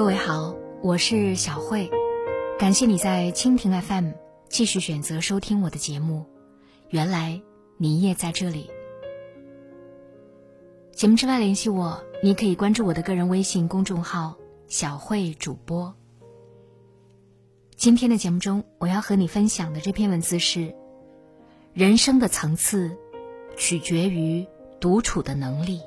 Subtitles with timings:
[0.00, 1.90] 各位好，我是小慧，
[2.58, 4.12] 感谢你在蜻蜓 FM
[4.48, 6.24] 继续选择收听我的节目。
[6.88, 7.42] 原来
[7.76, 8.70] 你也在这里。
[10.92, 15.94] 节目之外联系我，你可以关注我的个人微信公众号“小慧主播”。
[17.76, 20.74] 今天的节目中，我要和你分享的这篇文字是：
[21.74, 22.96] 人生的层次
[23.54, 24.46] 取决于
[24.80, 25.82] 独处的能力。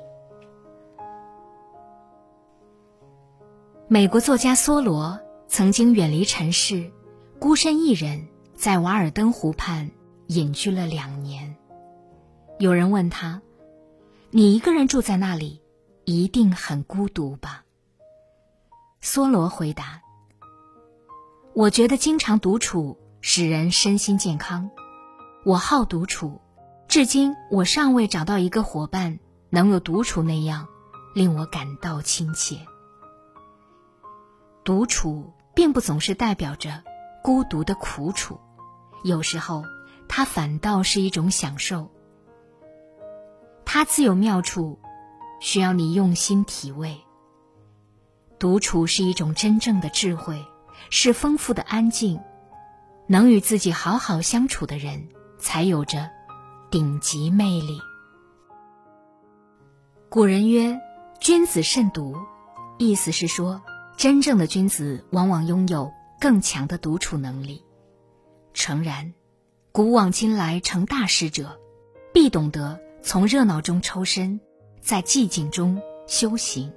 [3.94, 6.90] 美国作家梭罗曾经远离尘世，
[7.38, 8.26] 孤身一人
[8.56, 9.88] 在瓦尔登湖畔
[10.26, 11.54] 隐居了两年。
[12.58, 13.40] 有人问他
[14.32, 15.62] ：“你一个人住在那里，
[16.06, 17.64] 一定很孤独吧？”
[19.00, 20.02] 梭罗回答。
[21.54, 24.70] 我觉得经常独处使人身心健康。
[25.44, 26.40] 我好独处，
[26.88, 30.66] 至今我尚未找到一个伙伴能有独处那样
[31.14, 32.56] 令我感到亲切。
[34.64, 36.82] 独处并不总是代表着
[37.22, 38.40] 孤独的苦楚，
[39.04, 39.64] 有时候
[40.08, 41.90] 它反倒是一种享受。
[43.64, 44.78] 它自有妙处，
[45.40, 47.00] 需要你用心体味。
[48.38, 50.44] 独处是一种真正的智慧。
[50.90, 52.20] 是丰富的安静，
[53.06, 56.10] 能与自己好好相处的人，才有着
[56.70, 57.80] 顶级魅力。
[60.10, 60.78] 古人曰
[61.20, 62.16] ：“君子慎独”，
[62.78, 63.62] 意思是说，
[63.96, 67.62] 真正的君子往往拥有更强的独处能力。
[68.52, 69.12] 诚然，
[69.72, 71.58] 古往今来成大事者，
[72.12, 74.40] 必懂得从热闹中抽身，
[74.80, 76.72] 在寂静中修行。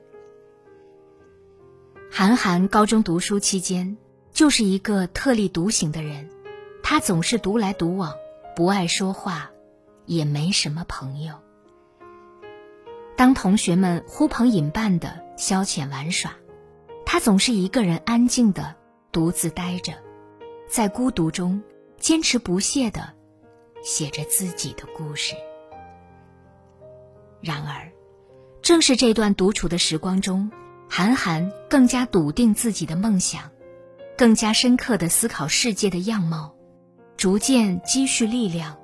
[2.10, 3.98] 韩寒高中读书期间，
[4.32, 6.30] 就是一个特立独行的人，
[6.82, 8.14] 他总是独来独往，
[8.56, 9.52] 不爱说话，
[10.06, 11.36] 也没什么朋友。
[13.18, 16.36] 当同学们呼朋引伴的消遣玩耍，
[17.10, 18.76] 他总是一个人安静的
[19.14, 19.94] 独自待着，
[20.70, 21.64] 在孤独中
[21.98, 23.14] 坚持不懈的
[23.82, 25.34] 写着自己的故事。
[27.40, 27.90] 然而，
[28.62, 30.52] 正是这段独处的时光中。
[30.90, 33.52] 韩寒更加笃定自己的梦想，
[34.18, 36.56] 更加深刻的思考世界的样貌，
[37.16, 38.78] 逐渐积蓄力量，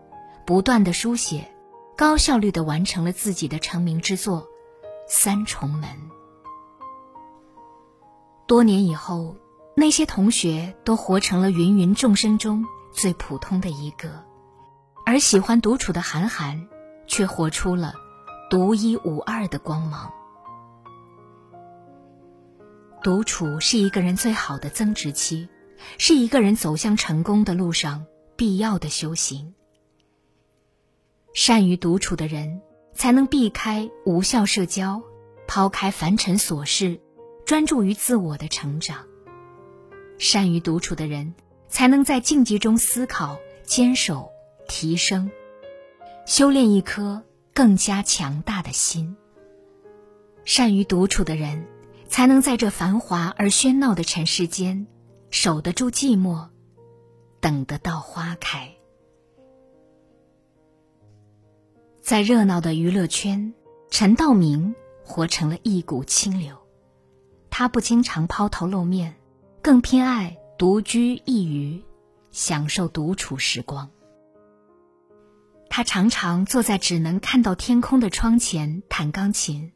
[0.46, 1.52] 不断的书写，
[1.98, 4.42] 高效率的完成了自己的成名之作
[5.10, 5.84] 《三重门》。
[8.46, 9.36] 多年以后，
[9.76, 14.24] 那些同学都活成了芸芸众生中最普通的一个，
[15.06, 16.68] 而喜欢独处的韩寒，
[17.08, 17.94] 却活出了
[18.50, 20.12] 独一无二的光芒。
[23.02, 25.48] 独处是一个人最好的增值期，
[25.98, 28.06] 是一个人走向成功的路上
[28.36, 29.54] 必要的修行。
[31.34, 32.62] 善于独处的人，
[32.94, 35.02] 才能避开无效社交，
[35.48, 37.02] 抛开凡尘琐事，
[37.46, 39.06] 专注于自我的成长。
[40.18, 41.34] 善于独处的人，
[41.68, 44.32] 才能在静寂中思考、坚守、
[44.68, 45.30] 提升，
[46.26, 47.24] 修炼一颗
[47.54, 49.16] 更加强大的心。
[50.46, 51.66] 善于独处的人。
[52.10, 54.86] 才能在这繁华而喧闹的尘世间，
[55.32, 56.50] 守得住寂寞，
[57.40, 58.72] 等得到花开。
[62.02, 63.56] 在热闹的娱乐圈，
[63.90, 66.56] 陈道明活成了一股清流。
[67.56, 69.14] 他不经常抛头露面，
[69.62, 71.86] 更偏爱独居一隅，
[72.32, 73.92] 享受独处时光。
[75.70, 79.72] 他常常坐在只能看到天空的窗前弹钢琴，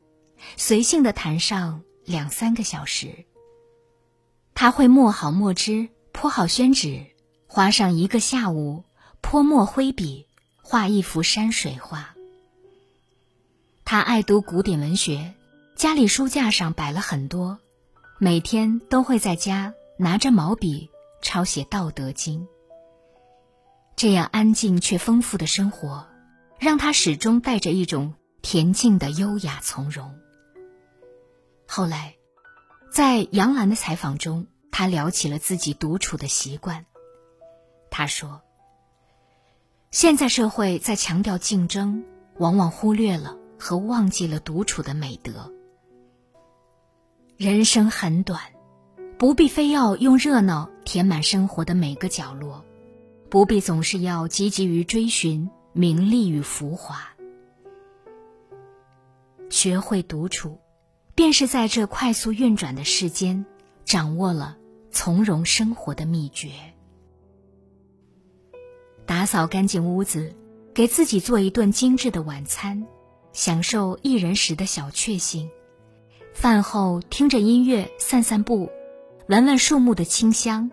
[0.55, 1.83] 随性的弹上。
[2.03, 3.25] 两三个小时，
[4.55, 7.05] 他会磨好墨汁，铺好宣纸，
[7.45, 8.85] 花上一个下午，
[9.21, 10.25] 泼墨挥笔，
[10.63, 12.16] 画一幅山水画。
[13.85, 15.33] 他爱读古典文学，
[15.75, 17.59] 家里书架上摆了很多，
[18.19, 20.89] 每天都会在家拿着毛笔
[21.22, 22.41] 抄写《道德经》。
[23.95, 26.07] 这样安静却丰富的生活，
[26.57, 30.17] 让他始终带着一种恬静的优雅从容。
[31.67, 32.16] 后来，
[32.91, 36.87] 在杨澜的采访中，他聊起了自己独处的习惯。
[37.91, 38.41] 他说
[39.91, 42.03] ：“现在社会在强调竞争，
[42.40, 45.53] 往往忽略了和忘记了独处的美德。
[47.37, 48.41] 人生很短，
[49.19, 52.66] 不必非要用热闹填满生活的每个角落，
[53.29, 56.97] 不必总是要积极于追寻名利与浮华，
[59.51, 60.59] 学会独处。”
[61.13, 63.43] 便是在这快速运转的世间，
[63.85, 64.55] 掌握了
[64.91, 66.49] 从容生活的秘诀。
[69.07, 70.35] 打扫干净屋子，
[70.75, 72.85] 给自己做一顿精致的晚餐，
[73.33, 75.49] 享受一人时的小确幸，
[76.37, 78.69] 饭后听着音乐散散步，
[79.28, 80.69] 闻闻树木的清香，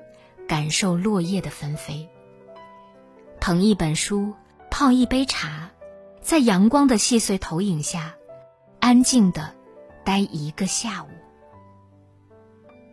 [0.47, 2.07] 感受落叶的纷飞。
[3.41, 4.35] 捧一本书，
[4.71, 5.71] 泡一杯茶，
[6.21, 8.15] 在阳光的细碎投影下，
[8.79, 9.55] 安静的
[10.05, 11.09] 待一个下午。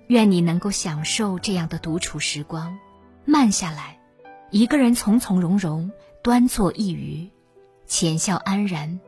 [0.08, 2.80] 愿你能够享受这样的独处时光，
[3.26, 4.00] 慢下来，
[4.50, 5.92] 一个人从从容容，
[6.24, 7.34] 端坐一隅，
[7.86, 9.02] 浅笑安然，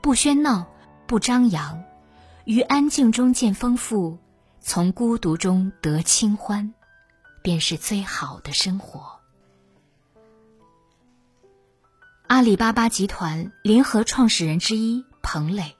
[0.00, 0.68] 不喧闹，
[1.08, 1.82] 不张扬。
[2.48, 4.16] 于安静中见丰富，
[4.58, 6.72] 从孤独中得清欢，
[7.42, 9.20] 便是最好的生活。
[12.26, 15.76] 阿里巴巴集团联合创始人之一彭磊，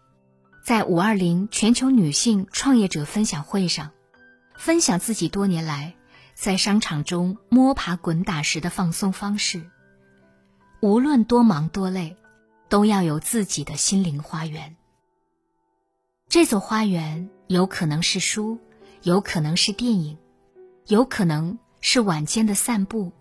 [0.63, 3.93] 在五二零全球女性创业者分享会上，
[4.55, 5.95] 分享自己多年来
[6.35, 9.71] 在商场中摸爬滚打时的放松方式。
[10.81, 12.19] 无论多忙多累，
[12.69, 14.77] 都要有自己的心灵花园。
[16.29, 18.59] 这座花园有可能是书，
[19.03, 20.19] 有可能是电影，
[20.87, 23.13] 有可能是晚间的散步，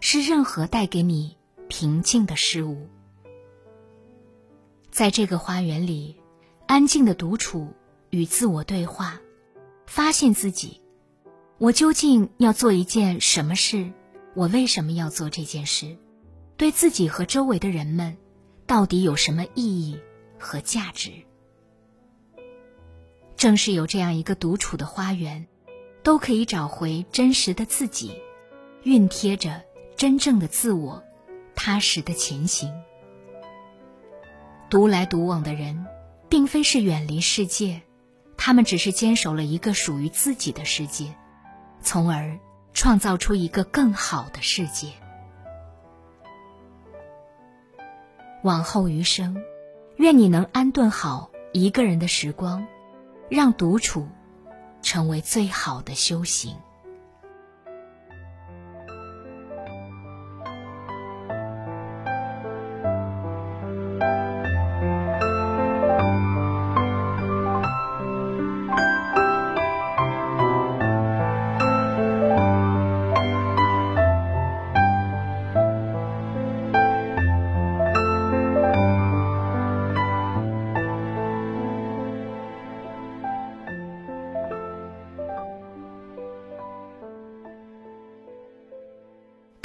[0.00, 1.36] 是任何带给你
[1.68, 2.88] 平静的事物。
[4.90, 6.16] 在这个花园里，
[6.66, 7.72] 安静的独处
[8.10, 9.20] 与自我对话，
[9.86, 10.80] 发现自己：
[11.58, 13.92] 我究竟要做一件什么事？
[14.34, 15.96] 我为什么要做这件事？
[16.56, 18.16] 对自己和周围的人们，
[18.66, 20.00] 到底有什么意义
[20.40, 21.12] 和价值？
[23.38, 25.46] 正是有这样一个独处的花园，
[26.02, 28.20] 都可以找回真实的自己，
[28.82, 29.62] 熨贴着
[29.96, 31.04] 真正的自我，
[31.54, 32.68] 踏实的前行。
[34.68, 35.86] 独来独往的人，
[36.28, 37.80] 并非是远离世界，
[38.36, 41.14] 他们只是坚守了一个属于自己的世界，
[41.80, 42.36] 从而
[42.74, 44.88] 创造出一个更好的世界。
[48.42, 49.40] 往后余生，
[49.96, 52.66] 愿你能安顿好一个人的时光。
[53.28, 54.06] 让独处
[54.82, 56.56] 成为最好的修行。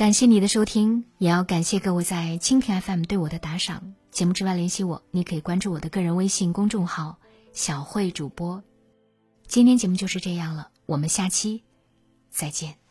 [0.04, 3.94] 感谢你的收听，也要感谢各位在蜻蜓 FM 对我的打赏。
[4.12, 7.20] 节目之外联系我，你可以关注我的个人微信公众号
[7.56, 8.62] “小慧主播”。
[9.48, 11.64] 今天节目就是这样了，我们下期
[12.30, 12.83] 再见。